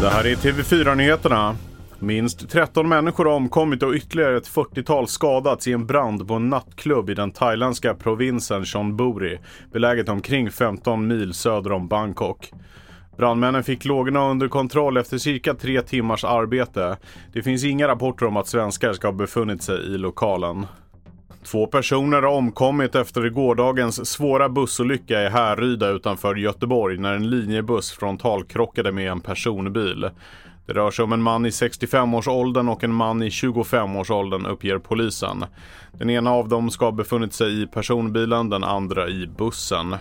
[0.00, 1.56] Det här är TV4-nyheterna.
[1.98, 6.48] Minst 13 människor har omkommit och ytterligare ett 40-tal skadats i en brand på en
[6.48, 9.38] nattklubb i den thailändska provinsen Chonburi,
[9.72, 12.52] beläget omkring 15 mil söder om Bangkok.
[13.16, 16.96] Brandmännen fick lågorna under kontroll efter cirka tre timmars arbete.
[17.32, 20.66] Det finns inga rapporter om att svenskar ska ha befunnit sig i lokalen.
[21.44, 27.92] Två personer har omkommit efter gårdagens svåra bussolycka i Härryda utanför Göteborg när en linjebuss
[27.92, 30.10] frontalkrockade med en personbil.
[30.66, 35.44] Det rör sig om en man i 65-årsåldern och en man i 25-årsåldern uppger polisen.
[35.92, 39.96] Den ena av dem ska ha befunnit sig i personbilen, den andra i bussen.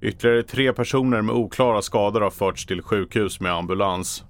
[0.00, 4.24] Ytterligare tre personer med oklara skador har förts till sjukhus med ambulans.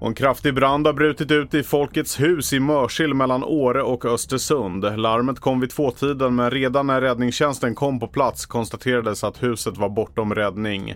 [0.00, 4.04] Och en kraftig brand har brutit ut i Folkets hus i Mörsil mellan Åre och
[4.04, 5.00] Östersund.
[5.00, 9.88] Larmet kom vid tvåtiden men redan när räddningstjänsten kom på plats konstaterades att huset var
[9.88, 10.94] bortom räddning.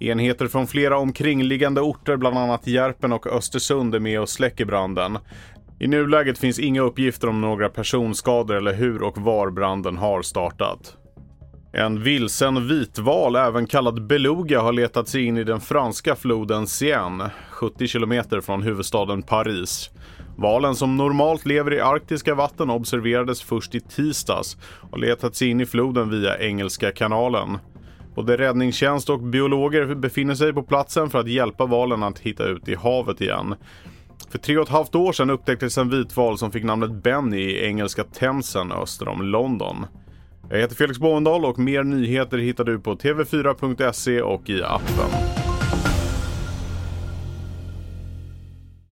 [0.00, 5.18] Enheter från flera omkringliggande orter, bland annat Järpen och Östersund, är med och släcker branden.
[5.78, 10.96] I nuläget finns inga uppgifter om några personskador eller hur och var branden har startat.
[11.72, 17.30] En vilsen vitval, även kallad beluga, har letat sig in i den franska floden Seine,
[17.50, 19.90] 70 kilometer från huvudstaden Paris.
[20.36, 24.56] Valen som normalt lever i arktiska vatten observerades först i tisdags
[24.90, 27.58] och letat sig in i floden via Engelska kanalen.
[28.14, 32.68] Både räddningstjänst och biologer befinner sig på platsen för att hjälpa valen att hitta ut
[32.68, 33.54] i havet igen.
[34.30, 37.64] För tre och ett halvt år sedan upptäcktes en vitval som fick namnet Benny i
[37.64, 39.86] engelska Themsen öster om London.
[40.52, 45.39] Jag heter Felix Bovendal och mer nyheter hittar du på tv4.se och i appen.